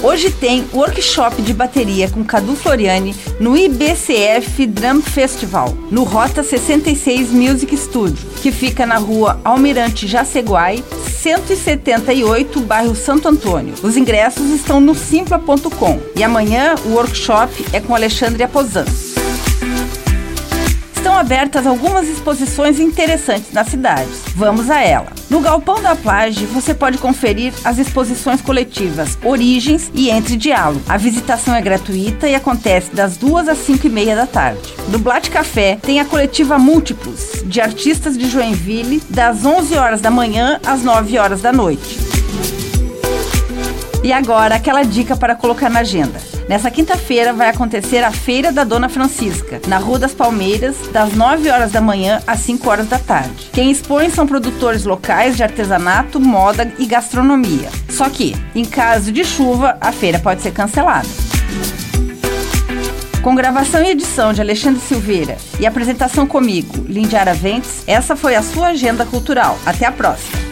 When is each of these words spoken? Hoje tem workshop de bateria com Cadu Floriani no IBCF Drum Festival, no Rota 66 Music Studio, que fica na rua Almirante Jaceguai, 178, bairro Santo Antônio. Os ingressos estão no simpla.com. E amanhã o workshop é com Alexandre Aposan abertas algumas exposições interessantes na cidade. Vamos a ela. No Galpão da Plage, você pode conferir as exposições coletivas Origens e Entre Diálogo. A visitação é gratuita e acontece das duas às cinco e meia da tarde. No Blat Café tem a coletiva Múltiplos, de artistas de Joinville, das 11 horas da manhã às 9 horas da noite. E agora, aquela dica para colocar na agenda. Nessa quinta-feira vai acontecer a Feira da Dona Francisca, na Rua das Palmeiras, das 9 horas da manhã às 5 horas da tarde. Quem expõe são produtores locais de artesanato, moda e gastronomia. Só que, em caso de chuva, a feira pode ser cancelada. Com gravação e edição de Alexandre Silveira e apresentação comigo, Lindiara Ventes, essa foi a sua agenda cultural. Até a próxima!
Hoje 0.00 0.30
tem 0.30 0.64
workshop 0.72 1.42
de 1.42 1.52
bateria 1.52 2.08
com 2.08 2.24
Cadu 2.24 2.54
Floriani 2.54 3.14
no 3.40 3.56
IBCF 3.56 4.64
Drum 4.66 5.02
Festival, 5.02 5.76
no 5.90 6.04
Rota 6.04 6.44
66 6.44 7.30
Music 7.30 7.76
Studio, 7.76 8.28
que 8.40 8.52
fica 8.52 8.86
na 8.86 8.96
rua 8.96 9.40
Almirante 9.44 10.06
Jaceguai, 10.06 10.84
178, 11.20 12.60
bairro 12.60 12.94
Santo 12.94 13.26
Antônio. 13.26 13.74
Os 13.82 13.96
ingressos 13.96 14.48
estão 14.50 14.80
no 14.80 14.94
simpla.com. 14.94 15.98
E 16.14 16.22
amanhã 16.22 16.76
o 16.86 16.90
workshop 16.90 17.66
é 17.72 17.80
com 17.80 17.92
Alexandre 17.92 18.44
Aposan 18.44 18.84
abertas 21.18 21.66
algumas 21.66 22.08
exposições 22.08 22.78
interessantes 22.78 23.52
na 23.52 23.64
cidade. 23.64 24.08
Vamos 24.34 24.70
a 24.70 24.80
ela. 24.80 25.08
No 25.28 25.40
Galpão 25.40 25.82
da 25.82 25.94
Plage, 25.94 26.46
você 26.46 26.72
pode 26.72 26.96
conferir 26.98 27.52
as 27.64 27.76
exposições 27.78 28.40
coletivas 28.40 29.18
Origens 29.22 29.90
e 29.94 30.10
Entre 30.10 30.36
Diálogo. 30.36 30.80
A 30.88 30.96
visitação 30.96 31.54
é 31.54 31.60
gratuita 31.60 32.28
e 32.28 32.34
acontece 32.34 32.94
das 32.94 33.16
duas 33.16 33.48
às 33.48 33.58
cinco 33.58 33.86
e 33.86 33.90
meia 33.90 34.16
da 34.16 34.26
tarde. 34.26 34.74
No 34.88 34.98
Blat 34.98 35.28
Café 35.28 35.78
tem 35.82 36.00
a 36.00 36.04
coletiva 36.04 36.58
Múltiplos, 36.58 37.42
de 37.44 37.60
artistas 37.60 38.16
de 38.16 38.28
Joinville, 38.28 39.02
das 39.10 39.44
11 39.44 39.76
horas 39.76 40.00
da 40.00 40.10
manhã 40.10 40.60
às 40.64 40.82
9 40.82 41.18
horas 41.18 41.42
da 41.42 41.52
noite. 41.52 42.07
E 44.02 44.12
agora, 44.12 44.54
aquela 44.54 44.84
dica 44.84 45.16
para 45.16 45.34
colocar 45.34 45.68
na 45.68 45.80
agenda. 45.80 46.20
Nessa 46.48 46.70
quinta-feira 46.70 47.32
vai 47.32 47.48
acontecer 47.50 47.98
a 47.98 48.12
Feira 48.12 48.52
da 48.52 48.64
Dona 48.64 48.88
Francisca, 48.88 49.60
na 49.66 49.76
Rua 49.78 49.98
das 49.98 50.14
Palmeiras, 50.14 50.76
das 50.92 51.12
9 51.14 51.50
horas 51.50 51.72
da 51.72 51.80
manhã 51.80 52.22
às 52.26 52.40
5 52.40 52.70
horas 52.70 52.88
da 52.88 52.98
tarde. 52.98 53.50
Quem 53.52 53.70
expõe 53.70 54.08
são 54.08 54.26
produtores 54.26 54.84
locais 54.84 55.36
de 55.36 55.42
artesanato, 55.42 56.20
moda 56.20 56.72
e 56.78 56.86
gastronomia. 56.86 57.68
Só 57.90 58.08
que, 58.08 58.34
em 58.54 58.64
caso 58.64 59.10
de 59.10 59.24
chuva, 59.24 59.76
a 59.80 59.92
feira 59.92 60.18
pode 60.18 60.42
ser 60.42 60.52
cancelada. 60.52 61.08
Com 63.20 63.34
gravação 63.34 63.82
e 63.82 63.90
edição 63.90 64.32
de 64.32 64.40
Alexandre 64.40 64.80
Silveira 64.80 65.36
e 65.60 65.66
apresentação 65.66 66.26
comigo, 66.26 66.86
Lindiara 66.88 67.34
Ventes, 67.34 67.82
essa 67.86 68.16
foi 68.16 68.36
a 68.36 68.42
sua 68.42 68.68
agenda 68.68 69.04
cultural. 69.04 69.58
Até 69.66 69.84
a 69.84 69.92
próxima! 69.92 70.47